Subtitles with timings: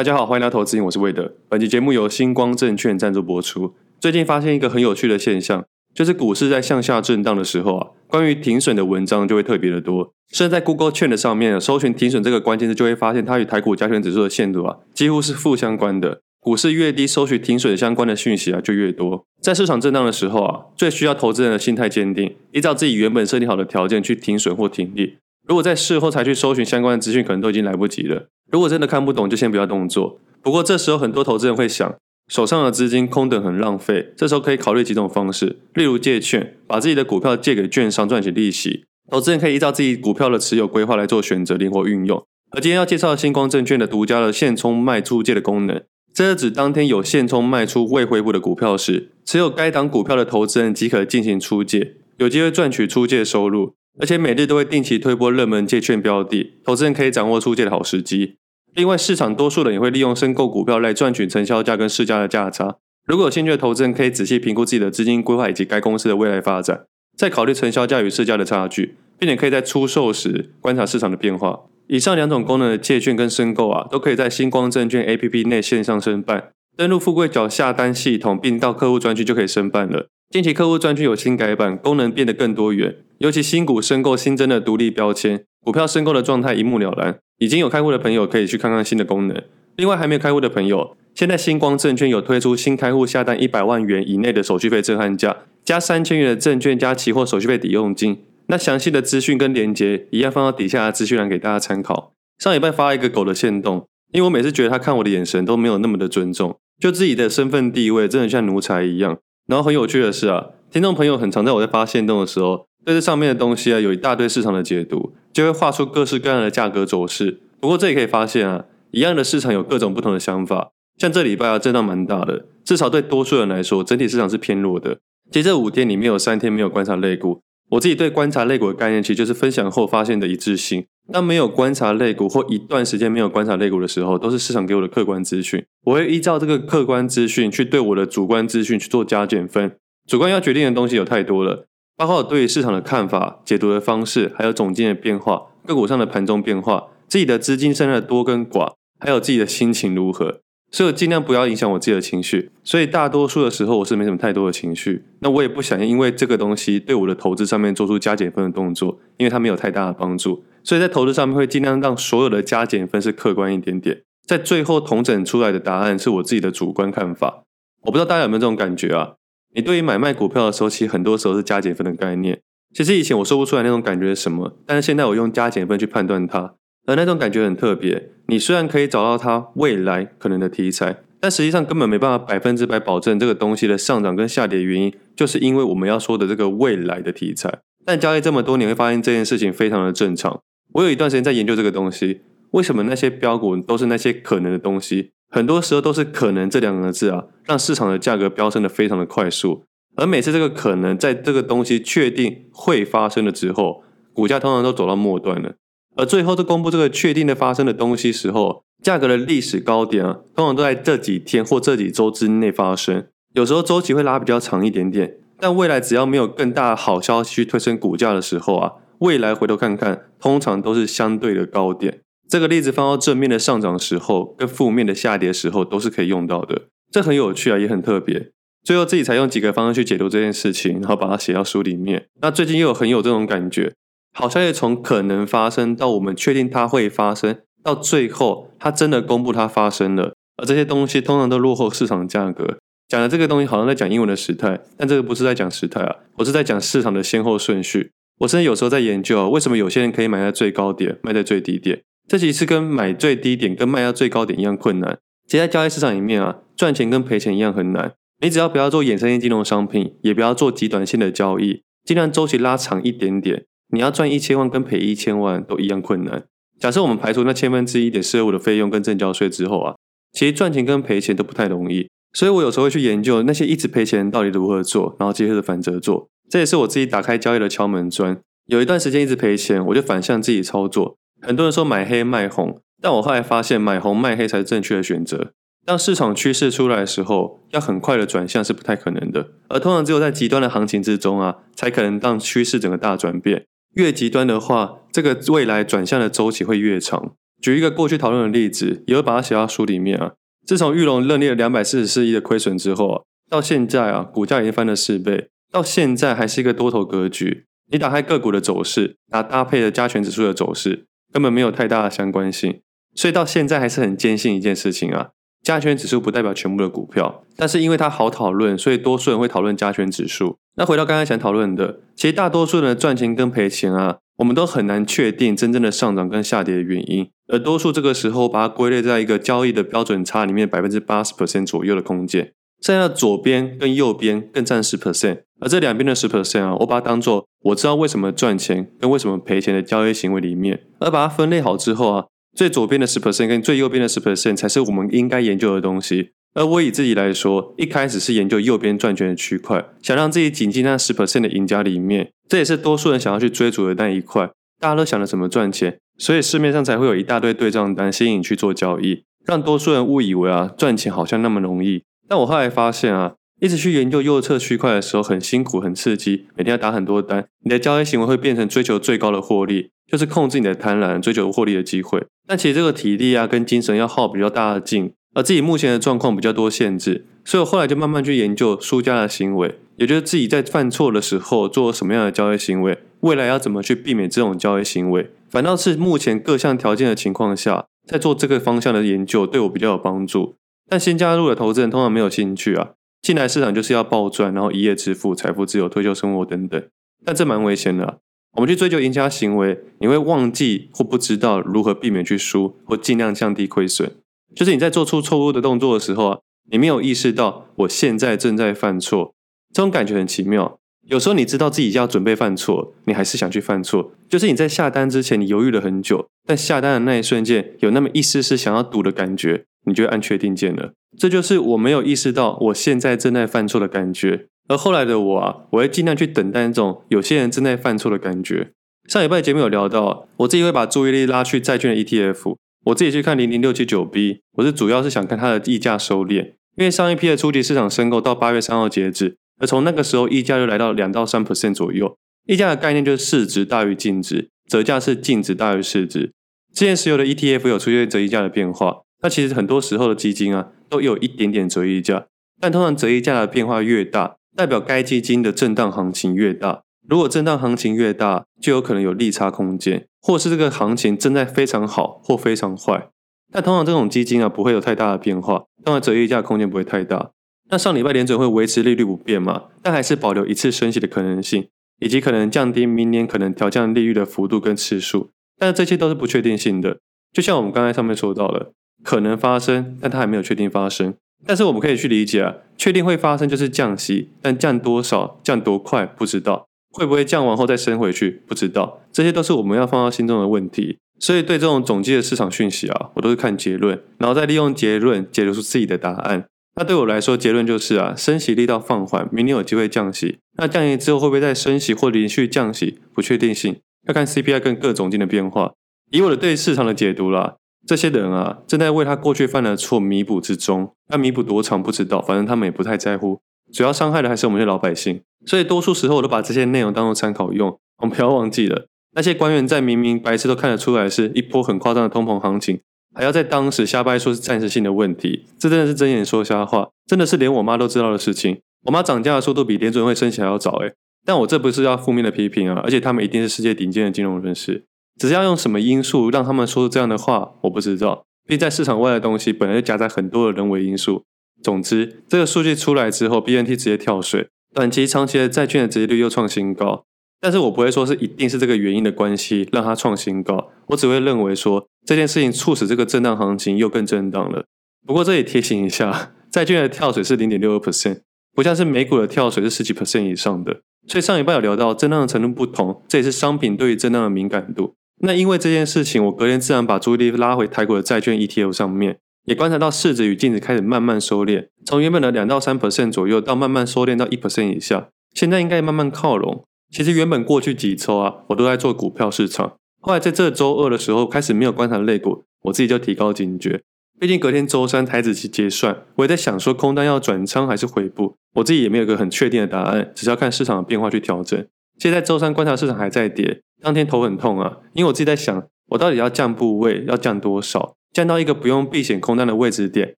[0.00, 1.34] 大家好，欢迎来到投资，我是魏德。
[1.46, 3.74] 本期节目由星光证券赞助播出。
[4.00, 5.62] 最近发现一个很有趣的现象，
[5.94, 10.14] 就是股市在向下震荡的时候啊，关于停损的文章就会特别的多。
[10.30, 16.22] 甚至在 Google Trend 上面搜寻停损这个关键字，就会发现它与台股加权指数的线度啊，几乎是负相关的。
[16.40, 19.26] 股市越低，搜寻停损相关的讯息啊就越多。
[19.42, 25.18] 在市场震荡的时候啊，最需要投资人的心态坚定，依照自己原本设定好的条件去停损或停利。
[25.46, 28.28] 如果在事后才去搜寻相关的资讯，可能都已经来不及了。
[28.50, 30.18] 如果真的看不懂，就先不要动作。
[30.42, 31.94] 不过这时候很多投资人会想，
[32.28, 34.12] 手上的资金空等很浪费。
[34.16, 38.84] 这时候可以考虑几种方式，例如借券，把自己的股票借给券商赚取利息。
[39.10, 42.24] 投资人可以依照自己股票的持有规划来做选择，灵活运用。
[42.52, 45.82] 而今天要介绍的星光证券的独家的现充卖出借的功能，
[46.12, 53.74] 这是指当天有现充卖出未回补的股票时，持有该档股票的投资人即可进行出借，有机会赚取出借收入。
[54.00, 58.36] 而且每日都会定期推播热门借券标的，投资人可以掌握出借的好时机。
[58.74, 62.76] 另外，市场多数人也会利用申购股票来赚取承销价跟市价的价差。
[63.06, 66.84] 如果有兴趣的投资人，可以仔细评估自己的资金规划以及该公司的未来发展，
[67.16, 71.60] 再考虑承销价与市价的差距，并且可以在出售时观察市场的变化。
[71.88, 76.50] 以上两种功能的借券跟申购啊，都可以在星光证券 APP 内线上申办。
[76.76, 80.06] 登录富贵角下单系统，并到客户专区就可以申办了。
[80.30, 87.18] 近期客户专区有新改版，功能变得更多元，尤其新股申购新增的独立标签，股票申购的状态一目了然。
[87.40, 89.42] 已经有开户的朋友可以去看看新的功能。
[89.76, 98.18] 另外还没有开户的朋友，现在星光证券有推出新开户下单一百万元以内的手续费震撼价，加三千元的证券加期货手续费抵用金。
[98.48, 102.12] 那详细的资讯跟连接一样放到底下的资讯栏给大家参考。
[102.38, 109.16] 上礼拜发了一个狗的限动，因为我每次觉得他看我的眼神都没有那么的尊重，就自己的身份地位真的像奴才一样。
[109.46, 117.40] 然后很有趣的是啊，听众朋友很常在我在发限动的时候，对这上面的东西啊有一大堆市场的解读，就会画出各式各样的价格走势。
[117.60, 120.72] 不过这也可以发现啊，一样的市场有各种不同的想法。
[120.98, 124.98] 像这礼拜啊，震荡蛮大的，至少对多数人来说，整体市场是偏弱的。
[125.30, 130.84] 其实这五天里面有三天没有观察类股，我自己对观察类股的概念，其实就是分享后发现的一致性。
[131.12, 135.64] 当没有观察类股或一段时间没有观察类股的时候，都是市场给我的客观资讯。
[135.84, 139.76] 我会依照这个客观资讯去对我的主观资讯去做加减分。
[140.08, 141.66] 主观要决定的东西有太多了，
[142.00, 150.40] 包括我对于市场的看法、解读的方式，还有总经的变化、个股上的盘中变化、自己的资金剩下的多跟寡，还有自己的心情如何。
[150.70, 152.52] 所以尽量不要影响我自己的情绪。
[152.64, 155.04] 所以大多数的时候我是没什么太多的情绪。
[155.18, 160.42] 那我也不想因为这个东西对我的投资上面做出加减分的动作，因为它没有太大的帮助。
[160.64, 167.42] 所以在投资上面会尽量让所有的加减分是客观一点点，在最后统整出来的答案是我自己的主观看法。
[167.82, 169.16] 我不知道大家有没有这种感觉啊？
[169.54, 172.40] 你对于买卖股票的时候，其实很多时候是加减分的概念。
[172.72, 176.54] 其实以前我说不出来那种感觉是什么，但是现在我用加减分去判断它，
[176.86, 178.10] 而那种感觉很特别。
[178.28, 187.58] 你虽然可以找到它未来可能的题材，但实际上根本没办法百分之百保证这个东西的上涨跟下跌原因，就是因为我们要说的这个未来的题材。
[187.84, 190.40] 但交易这么多年，会发现这件事情非常的正常。
[190.74, 192.20] 我有一段时间在研究这个东西，
[192.52, 195.10] 为什么那些标股都是那些可能的东西？
[195.30, 199.62] 很多时候都是“可能”这两个字啊，让市场的价格飙升的非常的快速。
[199.96, 203.82] 而每次这个可能在这个东西确定会发生了之后，
[204.12, 205.54] 股价通常都走到末端了。
[205.96, 213.06] 而最后都公布这个确定的发生的东西时候，价格的历史高点啊，通常都在这几天或这几周之内发生。
[213.34, 218.72] 有时候周期会拉比较长一点点，但未来只要没有更大的好消息去推升股价的时候啊。
[218.98, 222.00] 未来回头看看，通常都是相对的高点。
[222.30, 226.68] 这个例子放到正面的上涨时候，跟负面的下跌时候都是可以用到的。
[226.92, 228.30] 这很有趣啊，也很特别。
[228.62, 232.06] 最后自己采用几个方式去解读这件事情，然后把它写到书里面。
[232.22, 233.72] 那最近又有很有这种感觉，
[234.12, 240.14] 好像也从可能发生到我们确定它会发生，到最后它真的公布它发生了。
[240.36, 242.58] 而这些东西通常都落后市场价格。
[242.86, 247.90] 讲的这个东西好像在讲英文的时态，但这个不是在讲时态啊，我是在讲市场的先后顺序。
[248.20, 251.82] 我甚至有时候在研究啊，为什么有些人可以买在最高点，卖在最低点？
[252.10, 254.98] 这其实跟买最低点跟卖到最高点一样困难。
[255.28, 257.92] 其实在交易市场里面啊，赚钱跟赔钱一样很难。
[258.20, 263.44] 你只要不要做衍生性金融商品，也不要做极短线的交易，尽量周期拉长一点点。
[263.72, 266.24] 你要赚一千万跟赔一千万都一样困难。
[266.58, 269.76] 假设我们排除那千分之一点税务的费用跟正交税之后啊，
[270.12, 271.88] 其实赚钱跟赔钱都不太容易。
[272.12, 276.08] 所以我有时候会去研究那些一直赔钱到底如何做，然后接着反折做。
[276.28, 278.18] 这也是我自己打开交易的敲门砖。
[278.46, 280.96] 有一段时间一直赔钱，我就反向自己操作。
[281.20, 285.32] 很多人说买黑卖红，但我后来发现买红卖黑才是正确的选择。
[285.66, 289.28] 当市场趋势出来的时候，要很快的转向是不太可能的。
[289.48, 293.44] 而通常只有在极端的行情之中啊，才可能让趋势整个大转变。
[293.74, 297.12] 越极端的话，这个未来转向的周期会越长。
[297.40, 300.12] 举一个过去讨论的例子，也会把它写到书里面啊。
[300.46, 307.44] 自从裕隆认列了两百四十四亿的亏损之后啊，到现在啊，股价已经翻了四倍，到现在还是一个多头格局。
[307.70, 312.60] 你打开个股的走势，拿搭配的加权指数的走势，根本没有太大的相关性。
[312.94, 315.10] 所以到现在还是很坚信一件事情啊，
[315.42, 320.38] 加权指数不代表全部的股票，但是因为它好讨论，所以多数人会讨论加权指数。
[320.56, 332.32] 那回到刚才想讨论的，其实大多数人的赚钱跟赔钱啊，我们都很难确定真正的上涨跟下跌的原因，而多数这个时候把它归类在一个交易的标准差里面百分之八十 percent 左右的空间。
[332.60, 342.04] 剩下左边跟右边更占十 percent，而这两边的十 percent 啊，我把它当做我知道为什么赚钱跟为什么赔钱的交易行为里面，而把它分类好之后啊，
[342.36, 346.10] 最左边的十 percent 跟最右边的十 percent 才是我们应该研究的东西。
[346.32, 354.30] 而我以自己来说，一开始是研究右边赚钱的区块，想让自己挤进那十 percent 的赢家里面，这也是多数人想要去追逐的那一块。
[354.60, 361.82] 大家都想着怎么赚钱，所以市面上才会有一大堆对账单吸引去做交易，让多数人误以为啊赚钱好像那么容易。
[362.10, 372.04] 但我后来发现啊，一直去研究右侧区块的时候很辛苦、很刺激，每天要打很多单，你的交易行为会变成追求最高的获利，就是控制你的贪婪，追求获利的机会。
[372.26, 385.12] 但其实这个体力啊跟精神要耗比较大的劲，而自己目前的状况比较多限制，所以我后来就慢慢去研究输家的行为，也就是自己在犯错的时候做什么样的交易行为，未来要怎么去避免这种交易行为。
[385.30, 390.34] 反倒是目前各项条件的情况下，在做这个方向的研究，对我比较有帮助。
[390.70, 392.70] 但新加入的投资人通常没有兴趣啊，
[393.02, 396.62] 进来市场就是要暴赚，然后一夜致富、财富自由、退休生活等等。
[397.04, 397.98] 但这蛮危险的。
[398.34, 403.90] 我们去追求赢家行为，你会忘记或不知道如何避免去输，或尽量降低亏损。
[404.36, 406.18] 就是你在做出错误的动作的时候啊，
[406.52, 409.12] 你没有意识到我现在正在犯错，
[409.52, 410.60] 这种感觉很奇妙。
[410.86, 413.92] 有时候你知道自己要准备犯错，你还是想去犯错。
[414.08, 419.46] 就是你在下单之前，你犹豫了很久，但下单的那一瞬间，有那么一丝丝想要赌的感觉。
[419.66, 424.26] 你就按确定键了，这就是我没有意识到我现在正在犯错的感觉。
[424.48, 428.50] 而后来的我啊，我会尽量去等待那种有些人正在犯错的感觉。
[428.88, 432.34] 上礼拜节目有聊到，我自己会把注意力拉去债券的 ETF，
[432.64, 441.96] 我自己去看零零六七九 B，我是主要是想看它的溢价收敛，因为上一批的初级市场申购到八月三号截止，而从那个时候溢价就来到两到三 percent 左右。
[442.26, 446.12] 溢价的概念就是市值大于净值，折价是净值大于市值。
[446.52, 448.82] 之前石油的 ETF 有出现折溢价的变化。
[449.02, 452.06] 那其实很多时候的基金啊，都有一点点折溢价，
[452.40, 456.62] 但通常折溢价的变化越大，代表该基金的震荡行情越大。
[456.88, 462.88] 如果震荡行情越大，就有可能有利差空间，或是这个行情正在非常好或非常坏。
[463.32, 467.12] 但通常这种基金啊，不会有太大的变化，当然折溢价空间不会太大。
[467.50, 471.48] 那上礼拜联准会维持利率不变嘛，但还是保留一次升息的可能性，
[471.80, 475.10] 以及可能降低明年可能调降利率的幅度跟次数。
[475.38, 476.80] 但是这些都是不确定性的，
[477.12, 478.52] 就像我们刚才上面说到了。
[478.82, 480.94] 可能发生，但它还没有确定发生。
[481.26, 490.78] 但是我们可以去理解啊，确定会发生就是降息，但降多少、降多快不知道，会不会降完后再升回去不知道，这些都是我们要放到心中的问题。
[490.98, 496.24] 所以对这种总计的市场讯息啊，我都是看结论，然后再利用结论解读出自己的答案。
[496.56, 500.18] 那对我来说，结论就是啊，升息力道放缓，明年有机会降息。
[500.36, 503.56] 那降息之后会不会再升息或连续降息，不确定性，
[503.86, 505.52] 要看 CPI 跟各总经的变化。
[505.90, 507.36] 以我的对市场的解读啦。
[507.66, 510.72] 这些人啊，正在为他过去犯的错弥补之中。
[510.88, 513.20] 那弥补多长不知道，反正他们也不太在乎。
[513.52, 515.02] 主要伤害的还是我们这些老百姓。
[515.26, 517.58] 所以多数时候我都把这些内容当做参考用。
[517.78, 522.60] 我们不要忘记了，那些官员在明明白痴都看得出来是一波很夸张的通膨行情，
[522.94, 528.40] 还要在当时瞎掰说是暂时性的问题，这真的是睁眼说瞎话，真的是连我妈都知道的事情。
[528.66, 530.74] 我妈涨价的速度比联准会升息还要早诶。
[531.04, 534.66] 但我这不是要负面的批评啊，而且他们一定是世界顶尖的金融人士。
[535.00, 538.04] 只是要用什么因素让他们说出这样的话，我不知道。
[538.28, 541.04] 毕竟在市场外的东西本来就夹杂很多的人为因素。
[541.42, 546.84] 总之，这个数据出来之后，BNT 直接跳水，短期、长期的债券的殖利率又创新高。
[547.18, 554.44] 但是我不会说是一定是这个原因的关系让它创新高，我只会认为说这件事情促使这个震荡行情又更震荡了。
[554.86, 558.00] 不过这里提醒一下， 债券的跳水是零点六二 percent，
[558.34, 560.60] 不像是美股的跳水是十几 percent 以上的。
[560.86, 564.74] 所以上一半有聊到震荡的程度不同，这也是商品对于震荡的敏感度。
[565.02, 576.44] 那因为这件事情，我隔天自然把注意力拉回台股的债券 ETF 上面，也观察到市值与净值开始慢慢收敛，从原本的两到三 percent 左右，到慢慢收敛到一 percent 以下，现在应该慢慢靠拢。
[576.70, 583.62] 其实原本过去几周啊，我都在做股票市场，后来在这周二的时候开始没有观察类股，我自己就提高警觉。
[583.98, 591.46] 毕竟隔天周三台指期结算，我也在想说空单要转仓还是回补，我自己也没有一个很确定的答案，只是要看市场的变化去调整。
[591.80, 593.40] 现在周三观察市场还在跌。
[593.62, 597.74] 当天头很痛啊，因为我自己在想，我到底要降部位，要降多少？
[597.90, 599.94] 降到一个不用避险空单的位置点，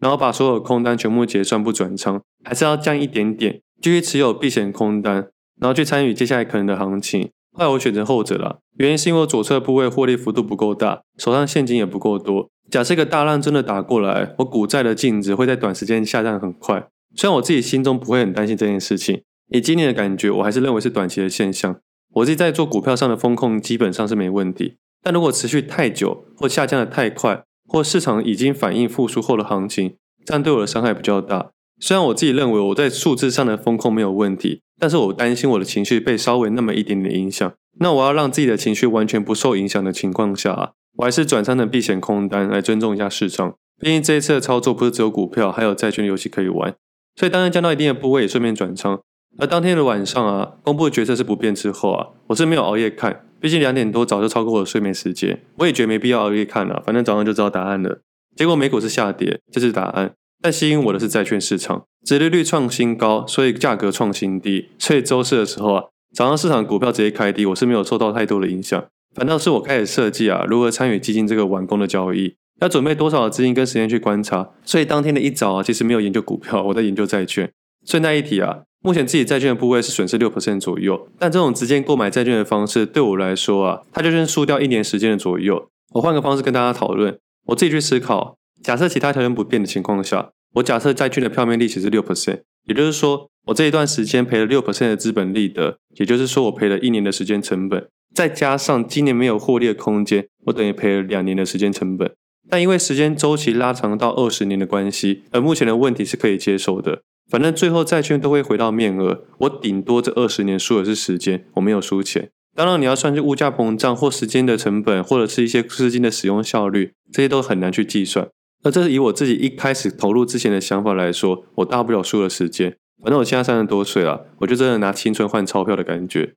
[0.00, 5.14] 然后把所有空单全部结算不转仓，还是要降一点点，继续持有避险空单，
[5.60, 7.28] 然后去参与接下来可能的行情？
[7.52, 12.48] 后来我选择后者了，原因是因为我左侧部位获利幅度不够大，手上现金也不够多。
[12.70, 16.86] 假设一个大浪真的打过来，我股债的净值会在短时间下降很快。
[17.16, 21.80] 虽然我自己心中不会很担心这件事情，以今年的感觉，我还是认为是短期的现象。
[22.14, 31.50] 我自己在做股票上的风控基本上是没问题，但如果持续太久或下降的太快，或市场已经反映复苏后的行情，这样对我的伤害比较大。
[31.78, 34.62] 虽然我自己认为我在数字上的风控没有问题。
[34.78, 37.50] 但是我担心我的情绪被稍微那么一点点影响，
[37.80, 43.54] 那我要让自己的情绪完全不受影响的情况下啊，我还是转仓的避险空单来尊重一下市场。
[43.80, 46.74] 毕竟这一次的操作不是只有股票，还有债券游戏可以玩，
[47.18, 49.00] 所以当然降到一定的部位顺便转仓。
[49.38, 58.00] 而当天的晚上啊，公布决策是不变之后啊，我是没有熬夜看，毕竟两点多早就超过我的睡眠时间，我也觉得没必要熬夜看了，反正早上就知道答案了。
[58.34, 60.12] 结果美股是下跌，这是答案。
[60.42, 64.68] 但吸引我的是债券市场，殖利率创新高，所以价格创新低。
[64.78, 68.84] 所以周四的时候啊，早上市场股票直接开低，我是没有受到太多的影响。
[69.14, 74.50] 反倒是我开始设计啊，如何参与基金这个晚工的交易，要准备多少的资金跟时间去观察。
[74.64, 77.50] 所以当天的一早啊，其实没有研究股票，我在研究债券。
[77.86, 85.68] 顺带一提啊，目前自己债券的部位是损失六 percent 左右，但这种直接购买债券的方式对我来说啊，它就是输掉一年时间的左右。
[85.94, 90.30] 我换个方式跟大家讨论，我自己去思考，假设其他条件不变的情况下。
[90.54, 102.14] 我假设债券的票面利息是六 percent，也就是说，我这一段时间赔了六 percent 的资本利得，也就是说，我赔了一年的时间成本，再加上今年没有获利的空间，我等于赔了两年的时间成本。
[102.48, 107.02] 但因为时间周期拉长到二十年的关系，而目前的问题是可以接受的。
[107.28, 112.30] 反正最后债券都会回到面额，我顶多这二十年输的是时间，我没有输钱。
[112.54, 118.28] 当然，你要算是物价膨胀或时间的成本，或者是一些资金的使用效率，这些都很难去计算。
[118.62, 122.76] 那这是以我自己一开始投入之前的想法来说，我大不了输了时间。
[123.02, 126.32] 反正我现在三十多岁了，我就真的拿青春换钞票的感觉。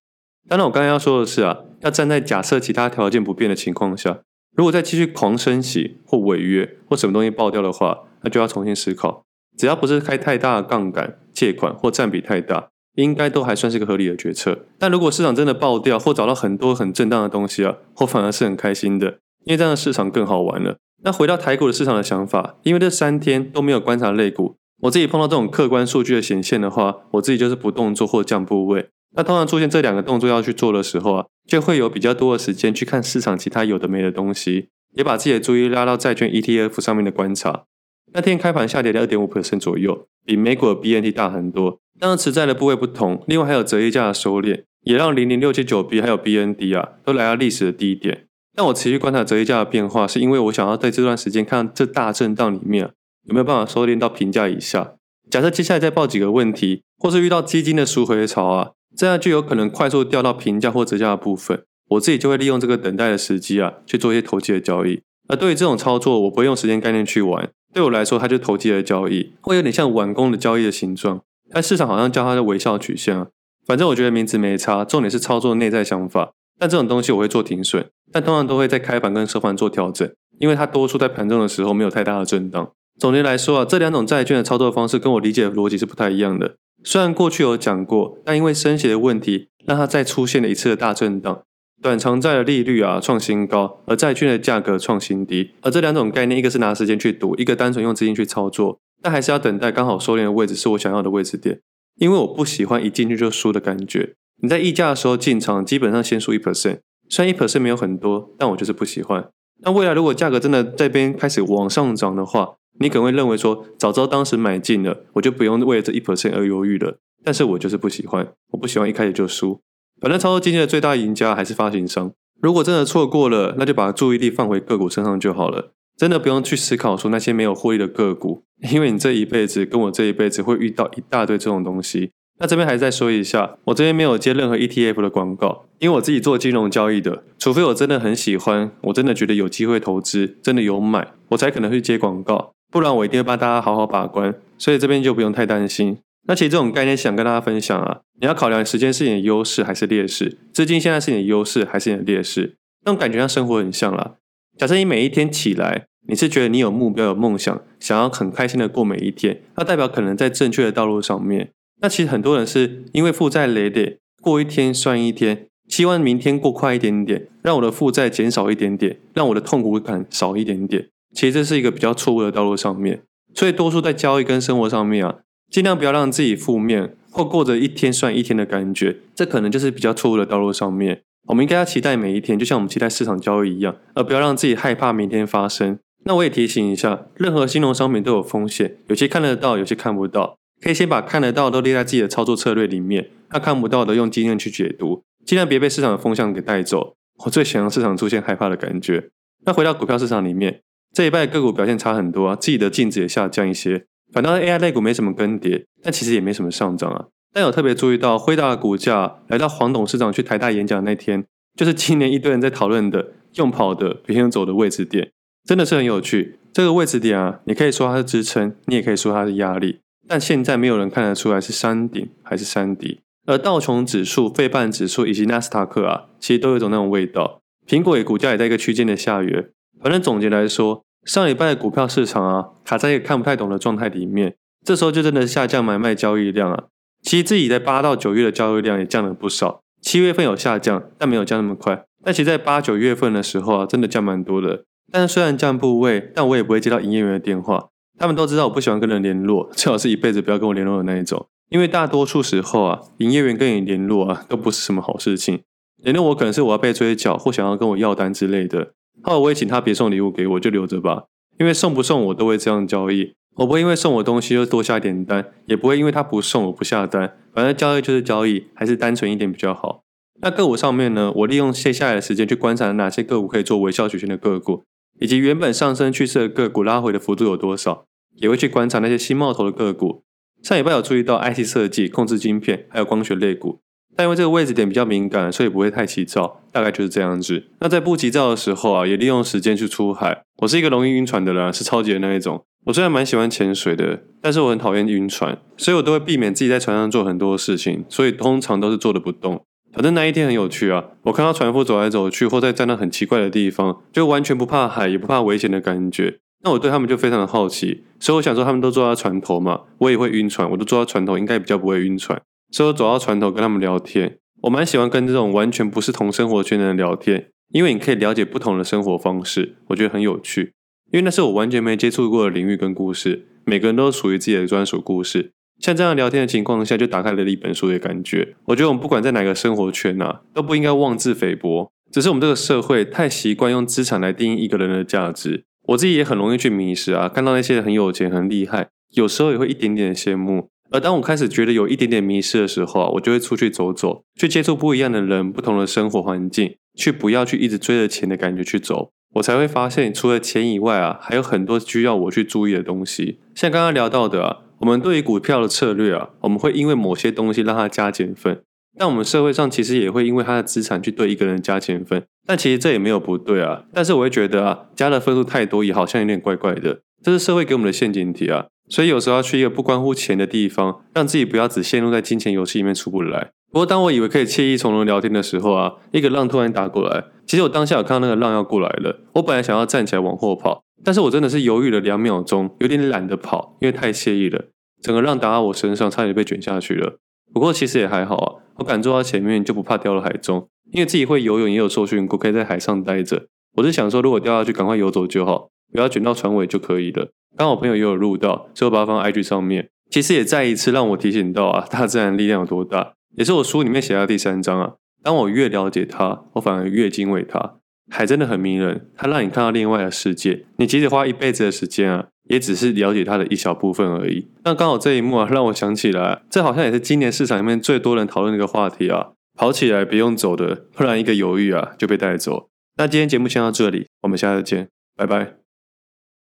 [0.49, 4.19] 当然，我刚才要说的是啊，要站在假设其他条件不变的情况下，
[4.55, 9.23] 如果再继续狂升息或违约或什么东西爆掉的话，那就要重新思考。
[9.59, 14.67] 只要不是开太大的杠杆、借款或占比太大，应该都还算是个合理的决策。
[14.79, 20.77] 但如果市场真的爆掉或找到很多很震荡的东西啊，我反而是很开心的，因为这样的市场更好玩了。
[21.03, 28.87] 那回到台股的市场的想法，因为这三天都没有观察类股，我自己碰到这种客观数据的显现的话，我自己就是不动作或降部位。
[29.17, 37.65] 那通常出现这两个动作要去做的时候啊，就会有比较多的时间去看市场其他有的没的东西，也把自己的注意力拉到债券 ETF 上面的观察。
[38.13, 41.79] 那天开盘下跌了二点五 percent 左右，比美股的 BNT 大很多。
[41.99, 48.27] 当然持债的部位不同，另外还有折溢价的收敛，也让零零六七九 B 还有 BND 啊都来到历史的低点。
[48.55, 52.91] 但我持续观察折溢价的变化，是因为我想要在这段时间看这大震荡里面
[53.27, 54.95] 有没有办法收敛到平价以下。
[55.29, 61.63] 假设接下来再爆几个问题，或是遇到基金的赎回潮啊，这样就有可能快速掉到平价或折价的部分。
[61.89, 65.01] 我自己就会利用这个等待的时机啊，去做一些投机的交易。
[65.27, 67.49] 而对于这种操作，我不会用时间概念去玩。
[67.73, 71.21] 对我来说，它就投机的交易，会有点像晚工的交易的形状。
[71.51, 73.27] 但市场好像叫它的微笑曲线啊。
[73.65, 76.31] 反正我觉得名字没差，重点是操作内在想法。
[76.59, 77.87] 但这种东西我会做停损。
[78.11, 82.71] 但通常都会在开盘跟收盘做调整，因为它多数在盘中的时候没有太大的震荡。
[82.99, 86.55] 总结来说啊，这两种债券的操作方式跟我理解的逻辑是不太一样的。
[86.83, 91.43] 虽然过去有讲过，但因为升息的问题，让它再出现了一次的大震荡。
[91.81, 95.51] 短长债的利率啊创新高，而债券的价格创新低。
[95.61, 98.79] 而这两种概念，一个是拿时间去赌，一个单纯用资金去操作。
[99.01, 101.61] 但还是要等待刚好收敛的位置是我想要的位置点，
[101.97, 104.15] 因为我不喜欢一进去就输的感觉。
[104.41, 106.79] 你在溢价的时候进场，基本上先输一 percent。
[107.07, 109.29] 虽然一 percent 没有很多，但我就是不喜欢。
[109.61, 116.97] 那未来如果价格真的在这边开始往上涨的话，你可能会认为说，早知道当时买进了，我就不用为了这一 percent 而犹豫了。
[117.23, 119.61] 但是我就是不喜欢，我不喜欢一开始就输。
[120.01, 122.11] 反正操作基金的最大赢家还是发行商。
[122.41, 125.73] 如果真的错过了，那就把注意力放回个股身上就好了。
[125.97, 132.11] 真的不用去思考说那些没有获利的个股，因为你这一辈子跟我这一辈子会遇到一大堆这种东西。
[132.39, 145.97] 那这边还再说一下，我这边没有接任何 ETF 的广告，因为我自己做金融交易的，除非我真的很喜欢，我真的觉得有机会投资，真的有买，我才可能会接广告，不然我一定会帮大家好好把关，所以这边就不用太担心。
[146.29, 152.55] 那其实这种概念想跟大家分享啊，你要考量时间是你的优势还是劣势，资金现在是你的优势还是你的劣势，
[152.85, 154.13] 那种感觉像生活很像啦。
[154.55, 161.49] 假设你每一天起来，你是觉得你有目标、有梦想，想要很开心的过每一天，那代表可能在正确的道路上面。
[161.81, 170.89] 那其实很多人是因为负债累累，过一天算一天，希望明天过快一点点，让我的负债减少一点点，让我的痛苦感少一点点。
[171.15, 173.01] 其实这是一个比较错误的道路上面，
[173.33, 175.15] 所以多数在交易跟生活上面啊，
[175.49, 181.01] 尽量不要让自己负面或过着一天算一天的感觉，这可能就是比较错误的道路上面。
[181.27, 185.79] 我们应该要期待每一天，就像我们期待市场交易一样，而不要让自己害怕明天发生。
[186.05, 190.37] 那我也提醒一下，任何金融商品都有风险，有些看得到，有些看不到。
[190.61, 196.95] 可以先把看得到都列在自己的操作策略里面，那看不到的用经验去解读，尽量别被市场的风向给带走。
[197.25, 199.09] 我最喜欢市场出现害怕的感觉。
[199.45, 200.61] 那回到股票市场里面。
[200.91, 203.85] 这一拜个股表现差很多啊，自己的净值也下降一些。
[204.11, 207.05] 反倒 AI 类股没什么更迭，但其实也没什么上涨啊。
[207.31, 211.25] 但有特别注意到，辉达的股价来到黄董事长去台大演讲那天，
[211.55, 215.11] 就是今年一堆人在讨论的用跑的、别人走的位置点，
[215.47, 216.39] 真的是很有趣。
[216.51, 219.79] 这个位置点啊，你可以说它是支撑，你也可以说它是压力。
[220.07, 223.01] 但现在没有人看得出来是山顶还是山底。
[223.27, 227.39] 而道琼指数、费半指数以及纳斯达克啊，其实都有一种那种味道。
[227.67, 229.47] 苹果也股价也在一个区间的下缘。
[229.79, 236.65] 反正总结来说，上礼拜的股票市场啊，卡在一个看不太懂的状态里面，这时候就真的下降买卖交易量啊。
[237.01, 241.83] 其实自己在八到九月的交易量也降了不少，七月份有下降，但没有降那么快。
[242.03, 244.65] 但其实，在八九月份的时候啊，真的降蛮多的。
[244.91, 247.69] 但是虽然降部位，但我也不会接到营业员的电话。
[247.97, 251.25] 他们都知道我不喜欢跟人联络，最好是一辈子不要跟我联络的那一种。
[251.49, 255.41] 因为大多数时候啊，营业员跟你联络啊，都不是什么好事情。
[255.77, 258.73] 联络我可能是我要被追缴或想要跟我要单之类的。
[259.01, 261.05] 后来我也请他别送礼物给我，就留着吧。
[261.37, 267.17] 因为送不送我都会这样交易，我不会因为送我东西就多下一点单，也不会因为他不送我不下单。
[267.33, 269.83] 反正交易就是交易，还是单纯一点比较好。
[270.21, 274.63] 那个股上面呢，我利用卸下来的时间去观察哪些个股可以做微笑曲线的个股，
[274.99, 277.85] 以及原本上升趋势的个股拉回的幅度有多少，
[278.17, 280.03] 也会去观察那些新冒头的个股。
[280.43, 283.59] 上礼拜有注意到 IC 设计、控制晶片还有光学类股。
[283.95, 287.45] 但因为这个位置点比较敏感，所以不会太急躁，大概就是这样子。
[287.59, 290.23] 那在不急躁的时候啊，也利用时间去出海。
[290.41, 292.43] 我是一个容易晕船的人，是超级的那一种。
[292.65, 299.43] 我虽然蛮喜欢潜水的，但是我很讨厌晕船，所以我都会避免自己在船上做很多事情，所以通常都是坐着不动。
[299.71, 306.19] 反正那一天很有趣啊，我看到船夫走来走去，或在站到很奇怪的地方，就完全不怕海，也不怕危险的感觉。
[306.43, 312.19] 那我对他们就非常的好奇，所以我想说，他们都坐在船头嘛，我也会晕船，我都坐在船头，应该比较不会晕船。
[312.51, 320.53] 所以我走到船头跟他们聊天，我蛮喜欢跟这种完全不是同生活圈的人聊天，因为你可以了解不同的生活方式，我觉得很有趣。
[320.91, 325.31] 因为那是我完全没接触过的领域跟故事，每个人都属于自己的专属故事。
[325.59, 328.35] 像这样聊天的情况下，就打开了一本书的感觉。
[328.45, 331.69] 我觉得我们不管在哪个生活圈啊，都不应该妄自菲薄。
[331.91, 337.09] 只是我们这个社会太习惯用资产来定义一个人的价值，我自己也很容易去迷失啊。
[337.09, 340.49] 看到那些很有钱、很厉害，有时候也会一点点羡慕。
[340.71, 353.19] 而当我开始觉得有一点点迷失的时候啊，我就会出去走走，去接触不一样的人、不同的生活环境，去不要去一直追着钱的感觉去走，我才会发现除了钱以外啊，还有很多需要我去注意的东西。
[353.33, 358.43] 像刚刚聊到的啊，我们对于股票的策略啊，我们会因为某些东西让它加减分，
[358.77, 363.63] 但我们社会上其实也会因为他的资产去对一个人加减分，但其实这也没有不对啊。
[363.73, 368.45] 但是我会觉得啊，加的分数太多也好像有点怪怪的，这是社会给我们的陷阱题啊。
[368.69, 373.31] 所以有时候要去一个不关乎钱的地方，让自己不要只陷入在金钱游戏里面出不来。
[373.51, 377.05] 不过当我以为可以惬意从容聊天的时候啊，一个浪突然打过来。
[377.25, 384.45] 其实我当下有看到那个浪要过来了，我本来想要站起来往后跑，但是我真的是犹豫了两秒钟，有点懒得跑，因为太惬意了。
[384.81, 386.99] 整个浪打到我身上，差点被卷下去了。
[387.33, 393.25] 不过其实也还好啊，我敢坐到前面就不怕掉到海中，因为自己会游泳，也有受训过，可以在海上待着。
[393.57, 397.11] 我是想说，如果掉下去，赶快游走就好，不要卷到船尾就可以了。
[397.37, 399.69] 刚好朋友也有录到，所以我把它放在 IG 上面。
[399.89, 404.73] 其实也再一次让我提醒到啊，大自然力量有多大，也是我书里面写到第三章啊。
[405.01, 407.55] 当我越了解它，我反而越敬畏它。
[407.91, 410.45] 海真的很迷人，它让你看到另外的世界。
[410.57, 414.27] 你即使花一辈子的时间啊，也只是了解它的一小部分而已。
[414.43, 419.11] 那刚好这一幕啊，让我想起来，这好像也是今年市场里面最多人讨论的一个话题啊。
[419.35, 422.49] 跑起来不用走的，不然一个犹豫啊就被带走。
[422.77, 425.48] 那今天节目先到这里，我们下次见，拜拜。